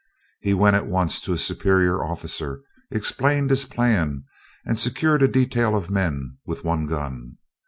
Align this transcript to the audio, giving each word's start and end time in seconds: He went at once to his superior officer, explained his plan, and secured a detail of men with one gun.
He 0.39 0.55
went 0.55 0.75
at 0.75 0.87
once 0.87 1.21
to 1.21 1.31
his 1.33 1.45
superior 1.45 2.03
officer, 2.03 2.61
explained 2.89 3.51
his 3.51 3.65
plan, 3.65 4.23
and 4.65 4.79
secured 4.79 5.21
a 5.21 5.27
detail 5.27 5.75
of 5.75 5.91
men 5.91 6.39
with 6.43 6.63
one 6.65 6.87
gun. 6.87 7.37